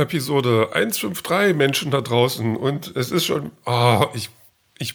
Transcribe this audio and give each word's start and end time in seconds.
Episode 0.00 0.70
153 0.72 1.54
Menschen 1.54 1.90
da 1.90 2.00
draußen 2.00 2.56
und 2.56 2.96
es 2.96 3.10
ist 3.10 3.26
schon, 3.26 3.52
oh, 3.66 4.06
ich, 4.14 4.30
ich, 4.78 4.94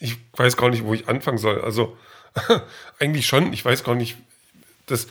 ich 0.00 0.16
weiß 0.36 0.56
gar 0.56 0.70
nicht, 0.70 0.84
wo 0.84 0.94
ich 0.94 1.08
anfangen 1.08 1.38
soll. 1.38 1.60
Also 1.60 1.96
eigentlich 2.98 3.26
schon, 3.26 3.52
ich 3.52 3.64
weiß 3.64 3.84
gar 3.84 3.94
nicht, 3.94 4.16
das, 4.86 5.08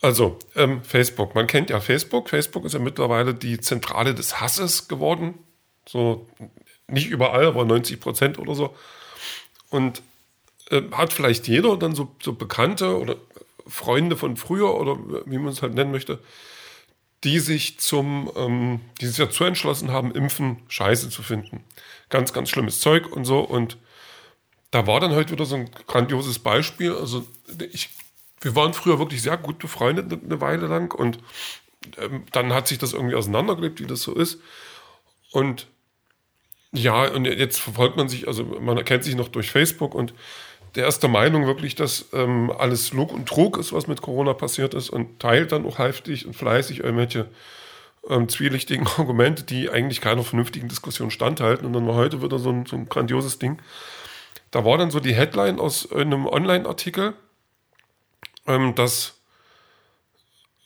also 0.00 0.38
ähm, 0.54 0.82
Facebook, 0.84 1.34
man 1.34 1.46
kennt 1.46 1.70
ja 1.70 1.80
Facebook. 1.80 2.28
Facebook 2.28 2.64
ist 2.64 2.74
ja 2.74 2.78
mittlerweile 2.78 3.34
die 3.34 3.60
Zentrale 3.60 4.14
des 4.14 4.40
Hasses 4.40 4.88
geworden. 4.88 5.34
So, 5.86 6.28
nicht 6.88 7.08
überall, 7.08 7.46
aber 7.46 7.64
90 7.64 8.00
Prozent 8.00 8.38
oder 8.38 8.54
so. 8.54 8.74
Und 9.70 10.02
äh, 10.70 10.82
hat 10.92 11.12
vielleicht 11.12 11.48
jeder 11.48 11.76
dann 11.76 11.94
so, 11.94 12.14
so 12.22 12.34
Bekannte 12.34 12.98
oder 12.98 13.16
Freunde 13.66 14.16
von 14.16 14.36
früher 14.36 14.74
oder 14.74 14.98
wie 15.26 15.38
man 15.38 15.52
es 15.52 15.62
halt 15.62 15.74
nennen 15.74 15.90
möchte, 15.90 16.18
die 17.24 17.38
sich 17.40 17.78
zum, 17.78 18.30
ähm, 18.36 18.80
die 19.00 19.06
sich 19.06 19.16
dazu 19.16 19.44
entschlossen 19.44 19.90
haben, 19.90 20.12
Impfen 20.12 20.58
scheiße 20.68 21.08
zu 21.08 21.22
finden. 21.22 21.64
Ganz, 22.10 22.32
ganz 22.32 22.50
schlimmes 22.50 22.80
Zeug 22.80 23.10
und 23.10 23.24
so. 23.24 23.40
Und 23.40 23.78
da 24.70 24.86
war 24.86 25.00
dann 25.00 25.14
heute 25.14 25.32
wieder 25.32 25.46
so 25.46 25.56
ein 25.56 25.70
grandioses 25.86 26.38
Beispiel. 26.38 26.92
Also 26.94 27.26
ich, 27.72 27.90
wir 28.40 28.54
waren 28.54 28.74
früher 28.74 28.98
wirklich 28.98 29.22
sehr 29.22 29.38
gut 29.38 29.58
befreundet 29.58 30.12
eine 30.12 30.40
Weile 30.40 30.66
lang 30.66 30.94
und 30.94 31.18
ähm, 31.98 32.24
dann 32.32 32.52
hat 32.52 32.68
sich 32.68 32.78
das 32.78 32.92
irgendwie 32.92 33.14
auseinandergelebt, 33.14 33.80
wie 33.80 33.86
das 33.86 34.02
so 34.02 34.14
ist. 34.14 34.40
Und 35.32 35.66
ja, 36.72 37.08
und 37.08 37.24
jetzt 37.24 37.60
verfolgt 37.60 37.96
man 37.96 38.08
sich, 38.08 38.26
also 38.28 38.44
man 38.44 38.76
erkennt 38.76 39.04
sich 39.04 39.14
noch 39.14 39.28
durch 39.28 39.50
Facebook 39.50 39.94
und 39.94 40.12
der 40.74 40.88
ist 40.88 41.00
der 41.00 41.10
Meinung 41.10 41.46
wirklich, 41.46 41.74
dass 41.74 42.06
ähm, 42.12 42.52
alles 42.56 42.92
Lug 42.92 43.12
und 43.12 43.28
Trug 43.28 43.58
ist, 43.58 43.72
was 43.72 43.86
mit 43.86 44.02
Corona 44.02 44.34
passiert 44.34 44.74
ist 44.74 44.90
und 44.90 45.20
teilt 45.20 45.52
dann 45.52 45.66
auch 45.66 45.78
heftig 45.78 46.26
und 46.26 46.34
fleißig 46.34 46.80
irgendwelche 46.80 47.28
ähm, 48.08 48.28
zwielichtigen 48.28 48.86
Argumente, 48.98 49.44
die 49.44 49.70
eigentlich 49.70 50.00
keiner 50.00 50.24
vernünftigen 50.24 50.68
Diskussion 50.68 51.10
standhalten. 51.10 51.66
Und 51.66 51.72
dann 51.72 51.86
war 51.86 51.94
heute 51.94 52.22
wieder 52.22 52.38
so 52.38 52.50
ein, 52.50 52.66
so 52.66 52.76
ein 52.76 52.88
grandioses 52.88 53.38
Ding. 53.38 53.60
Da 54.50 54.64
war 54.64 54.78
dann 54.78 54.90
so 54.90 55.00
die 55.00 55.14
Headline 55.14 55.60
aus 55.60 55.90
einem 55.90 56.26
Online-Artikel, 56.26 57.14
ähm, 58.46 58.74
dass 58.74 59.20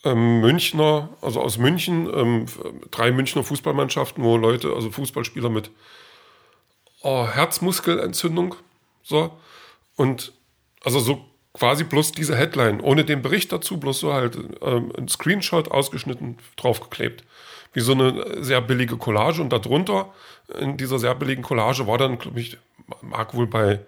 ähm, 0.04 0.41
Münchner, 0.41 1.10
also 1.20 1.41
aus 1.41 1.58
München, 1.58 2.08
ähm, 2.14 2.47
drei 2.91 3.10
Münchner 3.12 3.44
Fußballmannschaften, 3.44 4.22
wo 4.22 4.36
Leute, 4.36 4.72
also 4.72 4.91
Fußballspieler 4.91 5.50
mit 5.50 5.70
oh, 7.02 7.27
Herzmuskelentzündung, 7.27 8.54
so, 9.02 9.32
und 9.98 10.32
also 10.84 11.00
so 11.00 11.24
quasi 11.52 11.82
bloß 11.82 12.12
diese 12.12 12.36
Headline, 12.36 12.80
ohne 12.80 13.04
den 13.04 13.20
Bericht 13.20 13.52
dazu, 13.52 13.78
bloß 13.78 13.98
so 13.98 14.14
halt 14.14 14.38
ähm, 14.62 14.92
ein 14.96 15.08
Screenshot 15.08 15.70
ausgeschnitten 15.70 16.38
draufgeklebt. 16.56 17.24
Wie 17.72 17.80
so 17.80 17.92
eine 17.92 18.42
sehr 18.42 18.60
billige 18.60 18.96
Collage. 18.96 19.42
Und 19.42 19.52
darunter, 19.52 20.12
in 20.58 20.76
dieser 20.76 20.98
sehr 21.00 21.14
billigen 21.16 21.42
Collage, 21.42 21.86
war 21.86 21.98
dann, 21.98 22.19
glaube 22.19 22.41
ich, 22.41 22.56
mag 23.02 23.34
wohl 23.34 23.48
bei, 23.48 23.80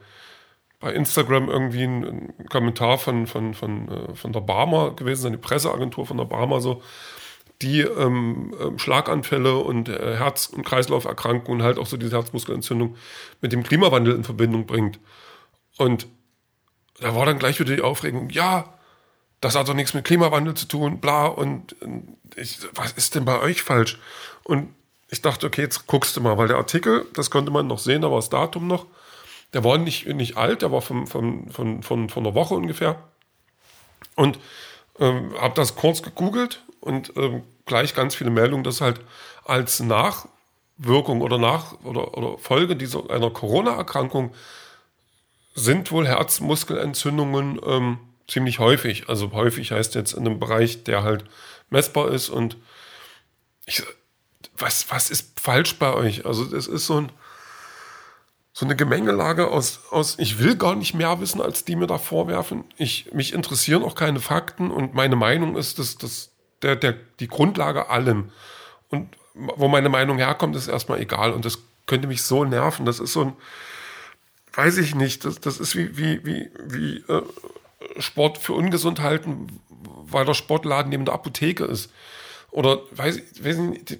bei 0.81 0.93
Instagram 0.93 1.49
irgendwie 1.49 1.85
ein, 1.85 2.05
ein 2.05 2.47
Kommentar 2.49 2.99
von, 2.99 3.29
von, 3.29 3.55
von, 3.55 3.89
äh, 3.89 4.15
von 4.17 4.33
der 4.33 4.41
Barmer 4.41 4.97
gewesen, 4.97 5.29
eine 5.29 5.39
Presseagentur 5.39 6.07
von 6.07 6.19
der 6.19 6.25
Barmer 6.25 6.61
so, 6.61 6.83
die 7.63 7.83
ähm, 7.83 8.53
ähm 8.61 8.79
Schlaganfälle 8.81 9.57
und 9.57 9.89
äh, 9.89 10.17
Herz- 10.17 10.49
und 10.49 10.67
Kreislauferkrankungen, 10.67 11.63
halt 11.63 11.79
auch 11.79 11.87
so 11.87 11.97
diese 11.97 12.17
Herzmuskelentzündung 12.17 12.97
mit 13.41 13.53
dem 13.53 13.63
Klimawandel 13.63 14.17
in 14.17 14.25
Verbindung 14.25 14.67
bringt. 14.67 14.99
Und 15.81 16.09
da 17.01 17.15
war 17.15 17.25
dann 17.25 17.39
gleich 17.39 17.59
wieder 17.59 17.75
die 17.75 17.81
Aufregung, 17.81 18.29
ja, 18.29 18.75
das 19.41 19.57
hat 19.57 19.67
doch 19.67 19.73
nichts 19.73 19.95
mit 19.95 20.05
Klimawandel 20.05 20.53
zu 20.53 20.67
tun, 20.69 21.01
bla, 21.01 21.25
und 21.25 21.75
ich, 22.37 22.59
was 22.75 22.93
ist 22.93 23.15
denn 23.15 23.25
bei 23.25 23.41
euch 23.41 23.63
falsch? 23.63 23.99
Und 24.45 24.75
ich 25.09 25.23
dachte, 25.23 25.47
okay, 25.47 25.63
jetzt 25.63 25.87
guckst 25.87 26.15
du 26.15 26.21
mal, 26.21 26.37
weil 26.37 26.49
der 26.49 26.59
Artikel, 26.59 27.07
das 27.15 27.31
konnte 27.31 27.51
man 27.51 27.67
noch 27.67 27.79
sehen, 27.79 28.03
da 28.03 28.11
war 28.11 28.19
das 28.19 28.29
Datum 28.29 28.67
noch, 28.67 28.89
der 29.55 29.65
war 29.65 29.79
nicht, 29.79 30.07
nicht 30.07 30.37
alt, 30.37 30.61
der 30.61 30.71
war 30.71 30.83
von, 30.83 31.07
von, 31.07 31.49
von, 31.49 31.83
von, 31.83 32.11
von 32.11 32.27
einer 32.27 32.35
Woche 32.35 32.53
ungefähr. 32.53 33.03
Und 34.17 34.39
ähm, 34.99 35.33
habe 35.41 35.55
das 35.55 35.77
kurz 35.77 36.03
gegoogelt 36.03 36.63
und 36.81 37.17
ähm, 37.17 37.43
gleich 37.65 37.95
ganz 37.95 38.15
viele 38.15 38.29
Meldungen, 38.29 38.65
dass 38.65 38.83
halt 38.83 39.01
als 39.47 39.81
Nachwirkung 39.81 41.23
oder 41.23 41.39
Nach 41.39 41.73
oder, 41.85 42.19
oder 42.19 42.37
Folge 42.37 42.77
dieser 42.77 43.09
einer 43.09 43.31
Corona-Erkrankung 43.31 44.35
sind 45.55 45.91
wohl 45.91 46.07
Herzmuskelentzündungen 46.07 47.61
ähm, 47.65 47.99
ziemlich 48.29 48.59
häufig. 48.59 49.09
Also 49.09 49.33
häufig 49.33 49.73
heißt 49.73 49.95
jetzt 49.95 50.13
in 50.13 50.27
einem 50.27 50.39
Bereich, 50.39 50.85
der 50.85 51.03
halt 51.03 51.25
messbar 51.69 52.11
ist. 52.11 52.29
Und 52.29 52.57
ich, 53.67 53.83
was, 54.57 54.91
was 54.91 55.11
ist 55.11 55.41
falsch 55.41 55.77
bei 55.79 55.93
euch? 55.93 56.27
Also 56.27 56.45
es 56.55 56.67
ist 56.67 56.87
so, 56.87 57.01
ein, 57.01 57.13
so 58.53 58.65
eine 58.65 58.77
Gemengelage 58.77 59.49
aus, 59.49 59.81
aus, 59.91 60.19
ich 60.19 60.39
will 60.39 60.57
gar 60.57 60.77
nicht 60.77 60.95
mehr 60.95 61.21
wissen, 61.21 61.41
als 61.41 61.65
die 61.65 61.77
mir 61.77 61.87
da 61.87 61.99
vorwerfen. 61.99 62.65
Ich, 62.77 63.13
mich 63.13 63.33
interessieren 63.33 63.83
auch 63.83 63.95
keine 63.95 64.21
Fakten 64.21 64.71
und 64.71 64.95
meine 64.95 65.17
Meinung 65.17 65.57
ist, 65.57 65.79
dass 65.79 65.99
das 65.99 66.31
der, 66.63 66.77
der, 66.77 66.95
die 67.21 67.29
Grundlage 67.29 67.89
allem. 67.89 68.31
Und 68.89 69.17
wo 69.35 69.69
meine 69.69 69.89
Meinung 69.89 70.19
herkommt, 70.19 70.57
ist 70.57 70.69
erstmal 70.69 71.01
egal. 71.01 71.33
Und 71.33 71.45
das 71.45 71.59
könnte 71.87 72.09
mich 72.09 72.23
so 72.23 72.45
nerven. 72.45 72.85
Das 72.85 73.01
ist 73.01 73.13
so 73.13 73.23
ein, 73.23 73.33
weiß 74.55 74.79
ich 74.79 74.95
nicht, 74.95 75.25
das, 75.25 75.41
das 75.41 75.59
ist 75.59 75.77
wie, 75.77 75.97
wie, 75.97 76.25
wie, 76.25 76.51
wie 76.65 76.97
äh, 77.13 77.23
Sport 77.99 78.39
für 78.39 78.55
ungesund 78.55 79.01
halten, 79.01 79.61
weil 79.69 80.25
der 80.25 80.35
Sportladen 80.35 80.91
neben 80.91 81.05
der 81.05 81.15
Apotheke 81.15 81.65
ist. 81.65 81.93
Oder 82.51 82.81
weiß, 82.93 83.17
ich, 83.17 83.45
weiß 83.45 83.57
ich 83.57 83.63
nicht, 83.63 83.99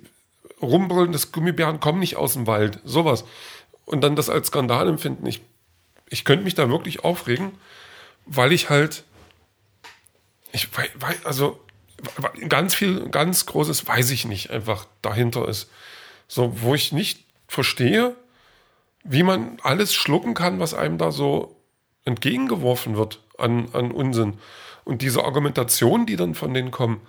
rumbrüllen, 0.61 1.13
das 1.13 1.33
Gummibären 1.33 1.81
kommen 1.81 2.01
nicht 2.01 2.17
aus 2.17 2.35
dem 2.35 2.47
Wald, 2.47 2.81
sowas. 2.85 3.25
Und 3.85 4.03
dann 4.03 4.17
das 4.17 4.29
als 4.29 4.49
Skandal 4.49 4.89
empfinden. 4.89 5.27
Ich, 5.27 5.41
ich 6.09 6.25
könnte 6.25 6.45
mich 6.45 6.55
da 6.55 6.69
wirklich 6.69 7.05
aufregen, 7.05 7.53
weil 8.27 8.53
ich 8.53 8.71
halt, 8.71 9.05
ich 10.53 10.69
weiß, 10.77 11.25
also 11.25 11.61
ganz 12.49 12.75
viel, 12.75 13.09
ganz 13.09 13.47
Großes 13.47 13.87
weiß 13.87 14.11
ich 14.11 14.25
nicht 14.25 14.51
einfach 14.51 14.87
dahinter 15.03 15.49
ist. 15.49 15.71
So, 16.29 16.63
wo 16.63 16.75
ich 16.75 16.93
nicht 16.93 17.25
verstehe, 17.49 18.15
wie 19.05 19.23
man 19.23 19.59
alles 19.63 19.95
schlucken 19.95 20.35
kann, 20.35 20.61
was 20.61 20.75
einem 20.75 20.99
da 20.99 21.13
so 21.13 21.57
entgegengeworfen 22.05 22.97
wird 22.97 23.23
an, 23.39 23.69
an 23.73 23.91
Unsinn. 23.91 24.39
Und 24.85 25.03
diese 25.03 25.25
Argumentationen, 25.25 26.07
die 26.07 26.17
dann 26.17 26.35
von 26.35 26.55
denen 26.55 26.71
kommen, 26.71 27.01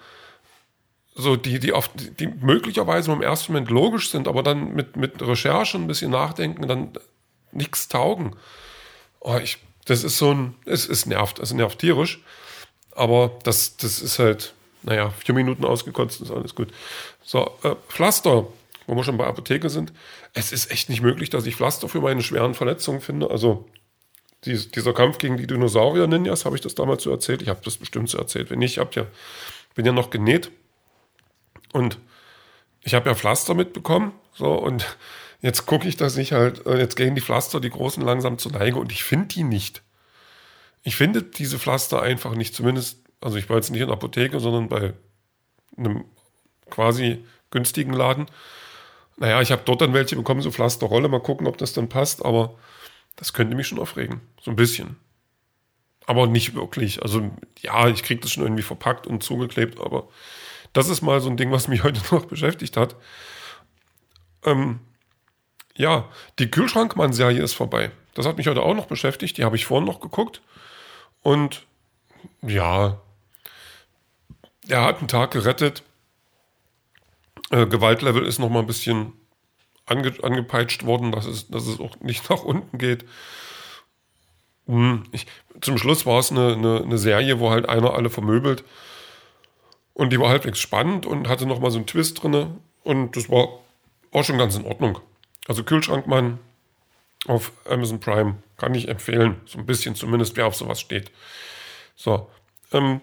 so 1.16 1.36
die, 1.36 1.60
die, 1.60 1.74
auf, 1.74 1.90
die 1.94 2.28
möglicherweise 2.28 3.12
im 3.12 3.22
ersten 3.22 3.54
Moment 3.54 3.70
logisch 3.70 4.10
sind, 4.10 4.28
aber 4.28 4.44
dann 4.44 4.74
mit, 4.74 4.96
mit 4.96 5.22
Recherche 5.22 5.78
ein 5.78 5.88
bisschen 5.88 6.12
nachdenken, 6.12 6.68
dann 6.68 6.94
nichts 7.52 7.88
taugen. 7.88 8.36
Oh, 9.20 9.38
ich, 9.42 9.58
das 9.86 10.04
ist 10.04 10.18
so 10.18 10.34
ein, 10.34 10.56
es, 10.66 10.88
es 10.88 11.06
nervt, 11.06 11.40
es 11.40 11.54
nervt 11.54 11.80
tierisch. 11.80 12.22
Aber 12.96 13.32
das, 13.44 13.78
das 13.78 14.02
ist 14.02 14.20
halt, 14.20 14.54
naja, 14.84 15.10
vier 15.10 15.36
Minuten 15.36 15.66
ausgekotzt, 15.66 16.22
ist 16.22 16.32
alles 16.32 16.56
gut. 16.56 16.72
So, 17.24 17.52
äh, 17.64 17.76
Pflaster 17.88 18.48
wo 18.92 18.96
wir 18.98 19.06
schon 19.06 19.16
bei 19.16 19.26
Apotheke 19.26 19.70
sind, 19.70 19.94
es 20.34 20.52
ist 20.52 20.70
echt 20.70 20.90
nicht 20.90 21.02
möglich, 21.02 21.30
dass 21.30 21.46
ich 21.46 21.56
Pflaster 21.56 21.88
für 21.88 22.02
meine 22.02 22.22
schweren 22.22 22.54
Verletzungen 22.54 23.00
finde. 23.00 23.32
Also 23.32 23.70
die, 24.44 24.70
dieser 24.70 24.94
Kampf 24.94 25.18
gegen 25.18 25.38
die 25.38 25.48
Dinosaurier-Ninjas, 25.48 26.44
habe 26.44 26.58
ich 26.58 26.62
das 26.62 26.76
damals 26.76 27.04
so 27.04 27.10
erzählt? 27.10 27.42
Ich 27.42 27.48
habe 27.48 27.62
das 27.64 27.78
bestimmt 27.78 28.10
so 28.10 28.18
erzählt. 28.18 28.50
Wenn 28.50 28.60
nicht, 28.60 28.80
ich 28.80 28.96
ja, 28.96 29.06
bin 29.76 29.86
ja 29.86 29.94
noch 29.94 30.10
genäht 30.10 30.52
und 31.72 32.00
ich 32.82 32.94
habe 32.94 33.10
ja 33.10 33.16
Pflaster 33.16 33.54
mitbekommen. 33.54 34.12
So, 34.34 34.52
und 34.52 34.98
jetzt 35.40 35.66
gucke 35.68 35.88
ich, 35.88 35.96
dass 35.96 36.18
ich 36.18 36.34
halt, 36.34 36.66
äh, 36.66 36.78
jetzt 36.78 36.98
gehen 36.98 37.16
die 37.16 37.22
Pflaster, 37.22 37.62
die 37.62 37.70
großen, 37.70 38.04
langsam 38.04 38.40
zur 38.40 38.52
Neige 38.52 38.78
und 38.78 38.92
ich 38.92 39.06
finde 39.06 39.28
die 39.28 39.44
nicht. 39.44 39.84
Ich 40.84 40.98
finde 40.98 41.24
diese 41.24 41.60
Pflaster 41.60 42.02
einfach 42.02 42.36
nicht, 42.36 42.54
zumindest, 42.54 43.00
also 43.22 43.38
ich 43.38 43.48
war 43.48 43.56
jetzt 43.56 43.70
nicht 43.70 43.82
in 43.82 43.88
der 43.88 43.96
Apotheke, 43.96 44.42
sondern 44.42 44.68
bei 44.68 44.94
einem 45.78 46.04
quasi 46.70 47.24
günstigen 47.52 47.94
Laden. 47.94 48.26
Naja, 49.22 49.40
ich 49.40 49.52
habe 49.52 49.62
dort 49.64 49.82
dann 49.82 49.94
welche 49.94 50.16
bekommen, 50.16 50.42
so 50.42 50.50
Pflasterrolle. 50.50 51.08
Mal 51.08 51.22
gucken, 51.22 51.46
ob 51.46 51.56
das 51.60 51.74
dann 51.74 51.90
passt. 51.90 52.26
Aber 52.26 52.56
das 53.18 53.34
könnte 53.34 53.56
mich 53.56 53.68
schon 53.68 53.78
aufregen. 53.78 54.20
So 54.42 54.50
ein 54.50 54.56
bisschen. 54.56 54.96
Aber 56.08 56.26
nicht 56.26 56.56
wirklich. 56.56 57.04
Also 57.04 57.30
ja, 57.60 57.88
ich 57.88 58.02
kriege 58.02 58.20
das 58.20 58.32
schon 58.32 58.42
irgendwie 58.42 58.64
verpackt 58.64 59.06
und 59.06 59.22
zugeklebt. 59.22 59.80
Aber 59.80 60.08
das 60.74 60.90
ist 60.90 61.04
mal 61.04 61.22
so 61.22 61.30
ein 61.30 61.38
Ding, 61.38 61.52
was 61.52 61.68
mich 61.68 61.84
heute 61.84 62.02
noch 62.10 62.26
beschäftigt 62.26 62.78
hat. 62.78 62.96
Ähm, 64.44 64.80
ja, 65.76 66.10
die 66.40 66.50
Kühlschrankmann-Serie 66.50 67.44
ist 67.44 67.54
vorbei. 67.54 67.92
Das 68.16 68.26
hat 68.26 68.38
mich 68.38 68.48
heute 68.48 68.64
auch 68.64 68.74
noch 68.74 68.88
beschäftigt. 68.88 69.38
Die 69.38 69.44
habe 69.44 69.56
ich 69.56 69.68
vorhin 69.68 69.86
noch 69.86 70.00
geguckt. 70.00 70.42
Und 71.22 71.68
ja, 72.42 73.00
er 74.68 74.82
hat 74.84 74.98
einen 74.98 75.08
Tag 75.08 75.30
gerettet. 75.30 75.84
Äh, 77.52 77.68
Gewaltlevel 77.68 78.26
ist 78.26 78.40
noch 78.40 78.50
mal 78.50 78.60
ein 78.60 78.68
bisschen 78.68 79.14
ange 79.86 80.14
angepeitscht 80.24 80.86
worden, 80.86 81.12
dass 81.12 81.26
es, 81.26 81.50
dass 81.50 81.68
es 81.68 81.80
auch 81.80 82.00
nicht 82.00 82.30
nach 82.30 82.44
unten 82.44 82.78
geht. 82.78 83.06
Hm, 84.68 85.04
ich, 85.12 85.28
zum 85.60 85.78
Schluss 85.78 86.06
war 86.06 86.20
es 86.20 86.32
eine, 86.32 86.54
eine, 86.54 86.82
eine, 86.84 86.98
Serie, 86.98 87.40
wo 87.40 87.52
halt 87.52 87.68
einer 87.68 87.94
alle 87.94 88.10
vermöbelt. 88.10 88.64
Und 89.94 90.14
die 90.14 90.20
war 90.20 90.30
halbwegs 90.30 90.60
spannend 90.60 91.06
und 91.06 91.28
hatte 91.28 91.46
nochmal 91.46 91.72
so 91.72 91.78
einen 91.78 91.88
Twist 91.88 92.24
drin. 92.24 92.60
Und 92.84 93.16
das 93.18 93.30
war 93.30 93.60
auch 94.12 94.24
schon 94.24 94.38
ganz 94.38 94.56
in 94.56 94.66
Ordnung. 94.66 95.00
Also 95.48 95.64
Kühlschrankmann 95.64 96.40
auf 97.28 97.52
Amazon 97.70 98.00
Prime 98.00 98.38
kann 98.58 98.74
ich 98.74 98.88
empfehlen. 98.88 99.42
So 99.46 99.60
ein 99.60 99.66
bisschen 99.66 99.96
zumindest, 99.96 100.38
wer 100.38 100.48
auf 100.48 100.56
sowas 100.56 100.80
steht. 100.80 101.12
So. 101.96 102.30
Ähm, 102.72 103.02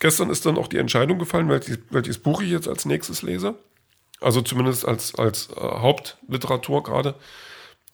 gestern 0.00 0.28
ist 0.28 0.44
dann 0.44 0.58
auch 0.58 0.68
die 0.68 0.78
Entscheidung 0.78 1.18
gefallen, 1.18 1.48
welches, 1.48 1.78
welches 1.90 2.18
Buch 2.18 2.42
ich 2.42 2.50
jetzt 2.50 2.68
als 2.68 2.84
nächstes 2.84 3.22
lese. 3.22 3.56
Also 4.20 4.42
zumindest 4.42 4.86
als, 4.86 5.14
als 5.14 5.50
äh, 5.50 5.60
Hauptliteratur 5.60 6.82
gerade. 6.82 7.14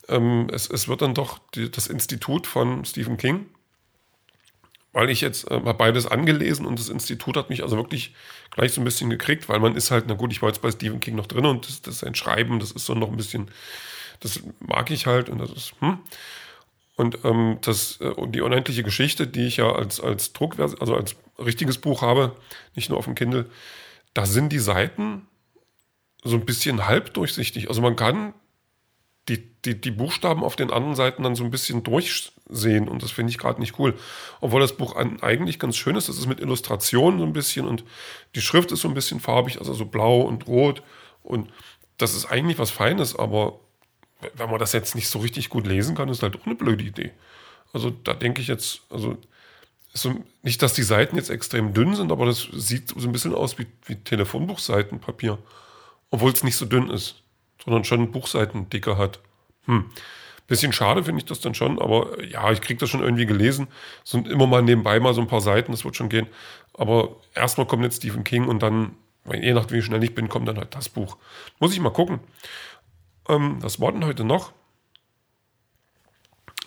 Ähm, 0.08 0.48
es, 0.52 0.68
es 0.68 0.88
wird 0.88 1.02
dann 1.02 1.14
doch 1.14 1.38
die, 1.54 1.70
das 1.70 1.86
Institut 1.86 2.46
von 2.46 2.84
Stephen 2.84 3.16
King 3.16 3.46
weil 4.96 5.10
ich 5.10 5.20
jetzt 5.20 5.50
äh, 5.50 5.58
beides 5.58 6.06
angelesen 6.06 6.64
und 6.64 6.78
das 6.78 6.88
Institut 6.88 7.36
hat 7.36 7.50
mich 7.50 7.62
also 7.62 7.76
wirklich 7.76 8.14
gleich 8.50 8.72
so 8.72 8.80
ein 8.80 8.84
bisschen 8.84 9.10
gekriegt, 9.10 9.46
weil 9.46 9.60
man 9.60 9.76
ist 9.76 9.90
halt, 9.90 10.06
na 10.08 10.14
gut, 10.14 10.32
ich 10.32 10.40
war 10.40 10.48
jetzt 10.48 10.62
bei 10.62 10.70
Stephen 10.70 11.00
King 11.00 11.16
noch 11.16 11.26
drin 11.26 11.44
und 11.44 11.68
das, 11.68 11.82
das 11.82 11.96
ist 11.96 12.04
ein 12.04 12.14
Schreiben, 12.14 12.60
das 12.60 12.70
ist 12.70 12.86
so 12.86 12.94
noch 12.94 13.10
ein 13.10 13.16
bisschen, 13.18 13.50
das 14.20 14.40
mag 14.58 14.90
ich 14.90 15.04
halt 15.04 15.28
und 15.28 15.36
das 15.36 15.52
ist, 15.52 15.74
hm. 15.80 15.98
Und 16.96 17.18
ähm, 17.24 17.58
das 17.60 18.00
äh, 18.00 18.14
die 18.28 18.40
unendliche 18.40 18.82
Geschichte, 18.82 19.26
die 19.26 19.46
ich 19.46 19.58
ja 19.58 19.70
als, 19.70 20.00
als 20.00 20.32
Druckversion, 20.32 20.80
also 20.80 20.96
als 20.96 21.14
richtiges 21.38 21.76
Buch 21.76 22.00
habe, 22.00 22.34
nicht 22.74 22.88
nur 22.88 22.98
auf 22.98 23.04
dem 23.04 23.14
Kindle, 23.14 23.50
da 24.14 24.24
sind 24.24 24.50
die 24.50 24.58
Seiten 24.58 25.28
so 26.26 26.36
ein 26.36 26.44
bisschen 26.44 26.86
halbdurchsichtig. 26.86 27.68
Also 27.68 27.80
man 27.80 27.96
kann 27.96 28.34
die, 29.28 29.42
die, 29.64 29.80
die 29.80 29.90
Buchstaben 29.90 30.44
auf 30.44 30.56
den 30.56 30.70
anderen 30.70 30.94
Seiten 30.94 31.22
dann 31.22 31.34
so 31.34 31.44
ein 31.44 31.50
bisschen 31.50 31.82
durchsehen 31.82 32.88
und 32.88 33.02
das 33.02 33.10
finde 33.10 33.30
ich 33.30 33.38
gerade 33.38 33.60
nicht 33.60 33.78
cool. 33.78 33.94
Obwohl 34.40 34.60
das 34.60 34.76
Buch 34.76 34.94
eigentlich 34.94 35.58
ganz 35.58 35.76
schön 35.76 35.96
ist, 35.96 36.08
das 36.08 36.18
ist 36.18 36.26
mit 36.26 36.40
Illustrationen 36.40 37.18
so 37.18 37.24
ein 37.24 37.32
bisschen 37.32 37.66
und 37.66 37.84
die 38.34 38.40
Schrift 38.40 38.70
ist 38.70 38.82
so 38.82 38.88
ein 38.88 38.94
bisschen 38.94 39.18
farbig, 39.18 39.58
also 39.58 39.74
so 39.74 39.86
blau 39.86 40.20
und 40.20 40.46
rot 40.46 40.82
und 41.22 41.50
das 41.98 42.14
ist 42.14 42.26
eigentlich 42.26 42.58
was 42.58 42.70
Feines, 42.70 43.16
aber 43.16 43.58
wenn 44.34 44.50
man 44.50 44.60
das 44.60 44.72
jetzt 44.72 44.94
nicht 44.94 45.08
so 45.08 45.18
richtig 45.18 45.48
gut 45.48 45.66
lesen 45.66 45.96
kann, 45.96 46.08
ist 46.08 46.22
halt 46.22 46.38
auch 46.40 46.46
eine 46.46 46.54
blöde 46.54 46.84
Idee. 46.84 47.10
Also 47.72 47.90
da 47.90 48.14
denke 48.14 48.40
ich 48.40 48.48
jetzt, 48.48 48.82
also 48.90 49.18
so, 49.92 50.14
nicht, 50.42 50.62
dass 50.62 50.74
die 50.74 50.82
Seiten 50.82 51.16
jetzt 51.16 51.30
extrem 51.30 51.72
dünn 51.74 51.96
sind, 51.96 52.12
aber 52.12 52.26
das 52.26 52.48
sieht 52.52 52.88
so 52.88 53.08
ein 53.08 53.12
bisschen 53.12 53.34
aus 53.34 53.58
wie, 53.58 53.66
wie 53.86 53.96
Telefonbuchseitenpapier, 53.96 55.38
obwohl 56.10 56.32
es 56.32 56.44
nicht 56.44 56.56
so 56.56 56.66
dünn 56.66 56.90
ist 56.90 57.22
sondern 57.66 57.84
schon 57.84 58.12
Buchseiten 58.12 58.70
dicker 58.70 58.96
hat. 58.96 59.20
Hm. 59.66 59.90
Bisschen 60.46 60.72
schade 60.72 61.02
finde 61.02 61.18
ich 61.18 61.24
das 61.24 61.40
dann 61.40 61.54
schon, 61.54 61.82
aber 61.82 62.22
ja, 62.24 62.52
ich 62.52 62.60
kriege 62.60 62.78
das 62.78 62.88
schon 62.88 63.02
irgendwie 63.02 63.26
gelesen. 63.26 63.66
Es 64.04 64.12
sind 64.12 64.28
immer 64.28 64.46
mal 64.46 64.62
nebenbei 64.62 65.00
mal 65.00 65.12
so 65.12 65.20
ein 65.20 65.26
paar 65.26 65.40
Seiten, 65.40 65.72
das 65.72 65.84
wird 65.84 65.96
schon 65.96 66.08
gehen. 66.08 66.28
Aber 66.74 67.16
erstmal 67.34 67.66
kommt 67.66 67.82
jetzt 67.82 67.96
Stephen 67.96 68.22
King 68.22 68.46
und 68.46 68.62
dann, 68.62 68.94
je 69.32 69.52
nachdem 69.52 69.78
wie 69.78 69.82
schnell 69.82 70.04
ich 70.04 70.14
bin, 70.14 70.28
kommt 70.28 70.46
dann 70.46 70.56
halt 70.56 70.76
das 70.76 70.88
Buch. 70.88 71.16
Muss 71.58 71.72
ich 71.72 71.80
mal 71.80 71.90
gucken. 71.90 72.20
Ähm, 73.28 73.60
was 73.60 73.80
war 73.80 73.90
denn 73.90 74.04
heute 74.04 74.22
noch? 74.22 74.52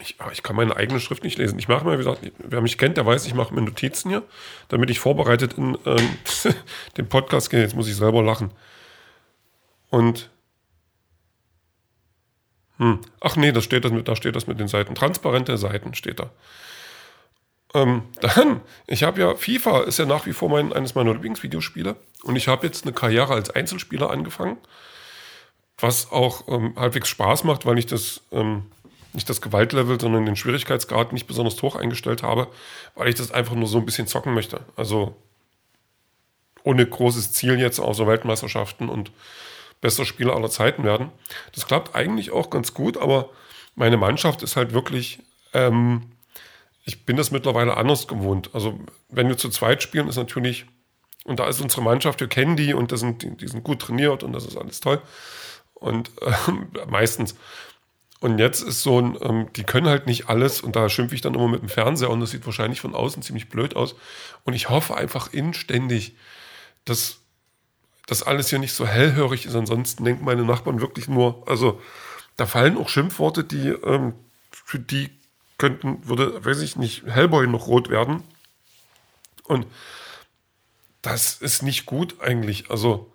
Ich, 0.02 0.18
ich, 0.32 0.44
kann 0.44 0.58
meine 0.58 0.76
eigene 0.76 1.00
Schrift 1.00 1.24
nicht 1.24 1.38
lesen. 1.38 1.58
Ich 1.60 1.70
mache 1.70 1.86
mal, 1.86 1.94
wie 1.94 2.04
gesagt, 2.04 2.30
wer 2.38 2.62
mich 2.62 2.78
kennt, 2.78 2.98
der 2.98 3.06
weiß, 3.06 3.26
ich 3.28 3.34
mache 3.34 3.54
mir 3.54 3.62
Notizen 3.62 4.10
hier, 4.10 4.24
damit 4.68 4.90
ich 4.90 5.00
vorbereitet 5.00 5.54
in 5.54 5.78
ähm, 5.86 6.18
den 6.98 7.08
Podcast 7.08 7.50
gehe. 7.50 7.62
Jetzt 7.62 7.76
muss 7.76 7.88
ich 7.88 7.96
selber 7.96 8.22
lachen. 8.22 8.52
Und 9.90 10.30
hm. 12.80 13.00
Ach 13.20 13.36
nee, 13.36 13.52
das 13.52 13.66
steht 13.66 13.86
das 13.86 13.92
mit, 13.92 14.08
da 14.08 14.16
steht 14.16 14.36
das 14.36 14.48
mit 14.48 14.60
den 14.60 14.70
Seiten. 14.70 14.96
Transparente 14.96 15.58
Seiten 15.58 15.94
steht 15.94 16.20
da. 16.20 16.30
Ähm, 17.74 18.04
dann, 18.22 18.62
ich 18.88 19.04
habe 19.04 19.20
ja, 19.22 19.36
FIFA 19.36 19.82
ist 19.82 20.00
ja 20.00 20.06
nach 20.06 20.26
wie 20.26 20.34
vor 20.34 20.50
mein, 20.50 20.74
eines 20.74 20.96
meiner 20.96 21.14
Lieblingsvideospiele. 21.14 21.98
Und 22.24 22.36
ich 22.36 22.48
habe 22.48 22.66
jetzt 22.66 22.86
eine 22.86 22.94
Karriere 22.94 23.34
als 23.34 23.50
Einzelspieler 23.50 24.10
angefangen, 24.10 24.58
was 25.78 26.12
auch 26.12 26.48
ähm, 26.48 26.74
halbwegs 26.78 27.10
Spaß 27.10 27.44
macht, 27.44 27.66
weil 27.66 27.78
ich 27.78 27.86
das, 27.86 28.22
ähm, 28.32 28.64
nicht 29.12 29.30
das 29.30 29.42
Gewaltlevel, 29.42 30.00
sondern 30.00 30.26
den 30.26 30.38
Schwierigkeitsgrad 30.38 31.12
nicht 31.12 31.28
besonders 31.28 31.62
hoch 31.62 31.76
eingestellt 31.76 32.24
habe, 32.24 32.48
weil 32.96 33.10
ich 33.10 33.16
das 33.16 33.32
einfach 33.32 33.56
nur 33.56 33.68
so 33.68 33.78
ein 33.78 33.86
bisschen 33.86 34.08
zocken 34.08 34.34
möchte. 34.34 34.62
Also 34.78 35.18
ohne 36.64 36.86
großes 36.86 37.34
Ziel 37.34 37.60
jetzt, 37.60 37.80
außer 37.80 38.08
Weltmeisterschaften 38.08 38.88
und 38.88 39.12
bester 39.82 40.06
Spieler 40.06 40.36
aller 40.36 40.50
Zeiten 40.50 40.84
werden. 40.84 41.12
Das 41.54 41.68
klappt 41.68 41.96
eigentlich 41.96 42.32
auch 42.32 42.50
ganz 42.50 42.74
gut, 42.74 42.98
aber 42.98 43.30
meine 43.76 43.98
Mannschaft 43.98 44.44
ist 44.44 44.56
halt 44.56 44.74
wirklich, 44.74 45.20
ähm, 45.54 46.12
ich 46.86 47.06
bin 47.06 47.18
das 47.18 47.32
mittlerweile 47.32 47.78
anders 47.78 48.08
gewohnt. 48.08 48.50
Also 48.54 48.80
wenn 49.10 49.28
wir 49.28 49.38
zu 49.38 49.50
zweit 49.50 49.82
spielen, 49.84 50.08
ist 50.08 50.18
natürlich, 50.18 50.66
und 51.24 51.40
da 51.40 51.48
ist 51.48 51.62
unsere 51.62 51.82
Mannschaft, 51.82 52.20
wir 52.20 52.28
kennen 52.28 52.56
die 52.56 52.74
und 52.74 52.92
das 52.92 53.00
sind, 53.00 53.42
die, 53.42 53.48
sind 53.48 53.64
gut 53.64 53.82
trainiert 53.82 54.24
und 54.24 54.34
das 54.34 54.46
ist 54.46 54.58
alles 54.58 54.80
toll. 54.80 55.02
Und 55.74 56.12
äh, 56.22 56.86
meistens. 56.90 57.36
Und 58.22 58.38
jetzt 58.38 58.62
ist 58.62 58.84
so 58.84 59.00
ein, 59.00 59.18
ähm, 59.22 59.48
die 59.56 59.64
können 59.64 59.88
halt 59.88 60.06
nicht 60.06 60.28
alles 60.28 60.60
und 60.60 60.76
da 60.76 60.90
schimpfe 60.90 61.16
ich 61.16 61.22
dann 61.22 61.36
immer 61.36 61.48
mit 61.48 61.62
dem 61.62 61.70
Fernseher 61.70 62.10
und 62.10 62.20
das 62.20 62.32
sieht 62.32 62.46
wahrscheinlich 62.46 62.82
von 62.82 62.94
außen 62.94 63.22
ziemlich 63.22 63.48
blöd 63.48 63.78
aus. 63.78 63.96
Und 64.44 64.56
ich 64.56 64.70
hoffe 64.70 64.98
einfach 64.98 65.32
inständig, 65.32 66.18
dass 66.84 67.22
dass 68.10 68.24
alles 68.24 68.50
hier 68.50 68.58
nicht 68.58 68.74
so 68.74 68.88
hellhörig 68.88 69.46
ist. 69.46 69.56
Ansonsten 69.56 70.04
denken 70.04 70.26
meine 70.26 70.44
Nachbarn 70.44 70.82
wirklich 70.82 71.08
nur, 71.08 71.44
also 71.48 71.80
da 72.38 72.48
fallen 72.48 72.78
auch 72.78 72.90
Schimpfworte, 72.90 73.44
die 73.44 73.68
ähm, 73.70 74.14
für 74.52 74.80
die 74.80 75.12
könnten, 75.60 76.08
würde, 76.08 76.44
weiß 76.44 76.62
ich 76.62 76.76
nicht, 76.76 77.06
Hellboy 77.06 77.46
noch 77.46 77.68
rot 77.68 77.90
werden. 77.90 78.24
Und 79.44 79.68
das 81.04 81.36
ist 81.36 81.62
nicht 81.62 81.86
gut 81.86 82.20
eigentlich. 82.20 82.72
Also, 82.72 83.12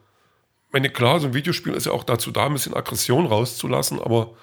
meine, 0.70 0.90
klar, 0.90 1.18
so 1.18 1.26
ein 1.26 1.34
Videospiel 1.34 1.74
ist 1.74 1.86
ja 1.86 1.92
auch 1.92 2.04
dazu 2.04 2.30
da, 2.30 2.46
ein 2.46 2.52
bisschen 2.52 2.74
Aggression 2.74 3.26
rauszulassen, 3.26 4.00
aber 4.00 4.34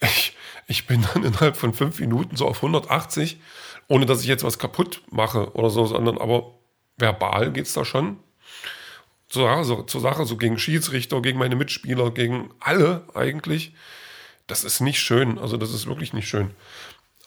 ich, 0.00 0.36
ich 0.66 0.86
bin 0.86 1.06
dann 1.14 1.24
innerhalb 1.24 1.56
von 1.56 1.72
fünf 1.72 2.00
Minuten 2.00 2.36
so 2.36 2.46
auf 2.46 2.58
180, 2.58 3.40
ohne 3.88 4.04
dass 4.04 4.20
ich 4.20 4.26
jetzt 4.26 4.44
was 4.44 4.58
kaputt 4.58 5.02
mache 5.10 5.54
oder 5.54 5.70
so, 5.70 5.86
sondern 5.86 6.18
aber 6.18 6.52
verbal 6.98 7.52
geht 7.52 7.66
es 7.66 7.72
da 7.72 7.84
schon 7.84 8.18
zur 9.28 9.48
Sache, 9.48 9.64
so, 9.64 9.82
zur 9.82 10.00
Sache, 10.00 10.24
so 10.24 10.36
gegen 10.36 10.58
Schiedsrichter, 10.58 11.20
gegen 11.20 11.38
meine 11.38 11.56
Mitspieler, 11.56 12.10
gegen 12.10 12.50
alle 12.60 13.04
eigentlich. 13.14 13.74
Das 14.46 14.64
ist 14.64 14.80
nicht 14.80 15.00
schön. 15.00 15.38
Also, 15.38 15.56
das 15.56 15.72
ist 15.72 15.86
wirklich 15.86 16.12
nicht 16.12 16.28
schön. 16.28 16.50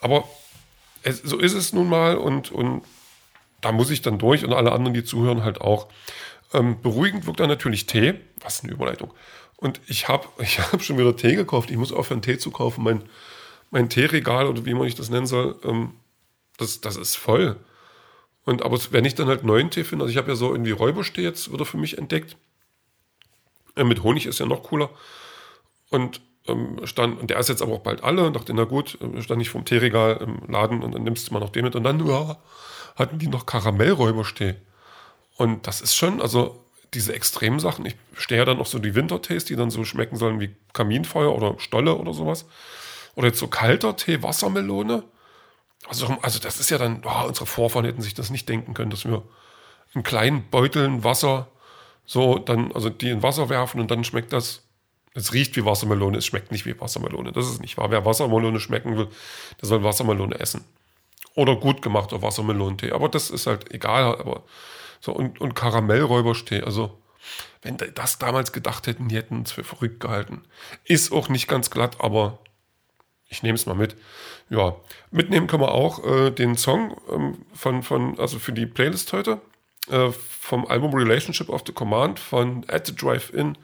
Aber 0.01 0.28
es, 1.04 1.22
so 1.22 1.38
ist 1.38 1.54
es 1.54 1.74
nun 1.74 1.90
mal 1.90 2.18
und, 2.18 2.52
und 2.52 2.83
da 3.62 3.71
muss 3.71 3.90
ich 3.90 4.02
dann 4.02 4.19
durch 4.19 4.45
und 4.45 4.54
alle 4.54 4.71
anderen, 4.71 4.94
die 4.94 5.04
zuhören, 5.04 5.44
halt 5.44 5.62
auch. 5.62 5.88
Ähm, 6.54 6.81
beruhigend 6.81 7.26
wirkt 7.26 7.40
dann 7.40 7.50
natürlich 7.50 7.85
Tee. 7.85 8.16
Was 8.42 8.64
eine 8.64 8.71
Überleitung. 8.71 9.14
Und 9.57 9.81
ich 9.88 10.07
habe 10.07 10.28
ich 10.40 10.59
hab 10.59 10.81
schon 10.81 10.97
wieder 10.97 11.16
Tee 11.16 11.35
gekauft. 11.35 11.69
Ich 11.71 11.78
muss 11.78 11.92
aufhören, 11.92 12.21
Tee 12.21 12.38
zu 12.38 12.52
kaufen. 12.52 12.83
Mein, 12.83 13.04
mein 13.71 13.90
Teeregal 13.90 14.47
oder 14.47 14.66
wie 14.66 14.74
man 14.74 14.88
ich 14.88 14.95
das 14.95 15.09
nennen 15.09 15.28
soll, 15.28 15.59
ähm, 15.64 15.94
das, 16.57 16.81
das 16.81 16.95
ist 16.95 17.16
voll. 17.16 17.57
Und 18.46 18.64
aber 18.64 18.80
wenn 18.92 19.06
ich 19.06 19.16
dann 19.16 19.28
halt 19.28 19.44
neuen 19.44 19.69
Tee 19.69 19.84
finde, 19.84 20.04
also 20.04 20.12
ich 20.12 20.18
habe 20.18 20.30
ja 20.30 20.36
so 20.36 20.52
irgendwie 20.52 20.72
Räuberstee 20.72 21.22
jetzt 21.22 21.52
wieder 21.52 21.66
für 21.66 21.78
mich 21.78 21.98
entdeckt. 21.98 22.38
Äh, 23.76 23.84
mit 23.84 24.04
Honig 24.04 24.26
ist 24.26 24.40
ja 24.40 24.46
noch 24.46 24.64
cooler. 24.64 24.90
Und 25.90 26.22
ähm, 26.48 26.80
stand, 26.86 27.19
und 27.19 27.30
der 27.30 27.40
ist 27.40 27.50
jetzt 27.50 27.62
aber 27.62 27.74
auch 27.74 27.81
bald 27.81 28.04
alle 28.04 28.26
und 28.26 28.36
dachte, 28.36 28.54
na 28.54 28.64
gut, 28.64 28.98
äh, 29.02 29.22
stand 29.22 29.42
ich 29.42 29.50
vom 29.50 29.66
Teeregal 29.66 30.18
im 30.18 30.52
Laden 30.52 30.84
und 30.84 30.94
dann 30.94 31.04
nimmst 31.04 31.28
du 31.28 31.34
mal 31.34 31.40
noch 31.40 31.50
den 31.50 31.66
mit. 31.66 31.76
Und 31.76 31.84
dann 31.84 32.06
ja, 32.08 32.38
hatten 32.96 33.19
die 33.19 33.28
noch 33.28 33.46
Karamellräuberstee. 33.46 34.56
Und 35.38 35.68
das 35.68 35.81
ist 35.81 35.96
schon, 35.96 36.22
also 36.22 36.66
diese 36.94 37.14
extremen 37.14 37.60
Sachen, 37.60 37.86
ich 37.86 37.96
stehe 38.14 38.40
ja 38.40 38.46
dann 38.46 38.58
noch 38.58 38.66
so 38.66 38.80
die 38.80 38.96
Wintertees, 38.96 39.46
die 39.46 39.56
dann 39.56 39.69
so 39.69 39.86
schmecken 39.86 40.18
sollen 40.18 40.40
wie 40.40 40.56
Kaminfeuer 40.74 41.34
oder 41.36 41.60
Stolle 41.60 41.96
oder 41.96 42.14
sowas. 42.14 42.46
Oder 43.16 43.28
jetzt 43.28 43.40
so 43.40 43.48
kalter 43.48 43.96
Tee, 43.96 44.24
Wassermelone. 44.24 45.04
Also, 45.88 46.18
also 46.21 46.40
das 46.40 46.59
ist 46.59 46.69
ja 46.69 46.78
dann, 46.78 47.02
oh, 47.06 47.28
unsere 47.28 47.45
Vorfahren 47.45 47.86
hätten 47.86 48.02
sich 48.02 48.14
das 48.14 48.30
nicht 48.30 48.48
denken 48.50 48.74
können, 48.74 48.92
dass 48.92 49.06
wir 49.06 49.24
in 49.94 50.04
kleinen 50.04 50.50
Beuteln 50.50 51.04
Wasser 51.04 51.48
so 52.06 52.38
dann, 52.38 52.71
also 52.74 52.90
die 52.90 53.09
in 53.09 53.24
Wasser 53.24 53.50
werfen 53.50 53.80
und 53.80 53.92
dann 53.92 54.04
schmeckt 54.04 54.33
das, 54.33 54.64
es 55.14 55.33
riecht 55.33 55.56
wie 55.56 55.66
Wassermelone, 55.66 56.18
es 56.18 56.26
schmeckt 56.26 56.52
nicht 56.52 56.66
wie 56.66 56.80
Wassermelone. 56.80 57.31
Das 57.31 57.48
ist 57.48 57.62
nicht 57.62 57.78
wahr. 57.78 57.92
Wer 57.92 58.06
Wassermelone 58.06 58.59
schmecken 58.59 58.98
will, 58.98 59.07
der 59.62 59.68
soll 59.68 59.83
Wassermelone 59.83 60.40
essen. 60.40 60.64
Oder 61.36 61.56
gut 61.56 61.81
gemachter 61.81 62.21
Wassermelonentee. 62.21 62.92
Aber 62.92 63.09
das 63.09 63.30
ist 63.30 63.48
halt 63.48 63.71
egal. 63.74 64.19
Aber 64.19 64.44
so, 65.00 65.14
und, 65.14 65.40
und 65.40 65.56
Karamellräuberstee, 65.56 66.62
also 66.62 67.00
wenn 67.62 67.78
die 67.78 67.94
das 67.94 68.19
damals 68.19 68.52
gedacht 68.52 68.88
hätten, 68.88 69.07
die 69.07 69.16
hätten 69.16 69.44
es 69.44 69.52
für 69.52 69.64
verrückt 69.64 70.00
gehalten. 70.00 70.44
Ist 70.86 71.12
auch 71.12 71.30
nicht 71.30 71.48
ganz 71.48 71.69
glatt, 71.69 71.98
aber 72.00 72.40
ich 73.30 73.44
nehme 73.44 73.56
es 73.56 73.66
mal 73.66 73.76
mit. 73.76 73.95
Ja, 74.50 74.76
mitnehmen 75.12 75.48
können 75.48 75.64
wir 75.64 75.71
auch 75.71 76.04
äh, 76.04 76.31
den 76.31 76.57
Song 76.57 77.00
ähm, 77.12 77.45
von, 77.54 77.83
von, 77.83 78.19
also 78.19 78.40
für 78.40 78.52
die 78.52 78.66
Playlist 78.66 79.14
heute, 79.14 79.40
äh, 79.90 80.09
vom 80.12 80.66
Album 80.66 80.94
Relationship 80.94 81.50
of 81.50 81.64
the 81.66 81.74
Command 81.74 82.19
von 82.19 82.66
At 82.68 82.88
the 82.88 82.95
Drive-In, 82.95 83.57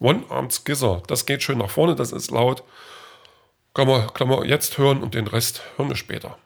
One 0.00 0.24
Armed 0.30 0.52
Skizzer. 0.52 1.02
Das 1.06 1.26
geht 1.26 1.42
schön 1.42 1.58
nach 1.58 1.70
vorne, 1.70 1.94
das 1.94 2.12
ist 2.12 2.30
laut. 2.30 2.64
Kann 3.74 3.88
man, 3.88 4.12
kann 4.12 4.28
man 4.28 4.44
jetzt 4.44 4.78
hören 4.78 5.02
und 5.02 5.14
den 5.14 5.26
Rest 5.26 5.62
hören 5.76 5.88
wir 5.88 5.96
später. 5.96 6.38